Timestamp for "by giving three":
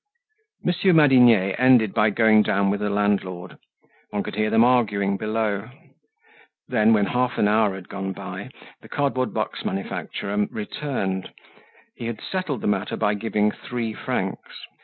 12.97-13.93